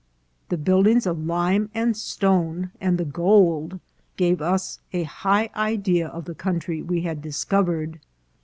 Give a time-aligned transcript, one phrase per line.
[0.49, 3.79] The build ings of lime and stone, and the gold,
[4.17, 7.99] gave us a high idea of the country we had discovered."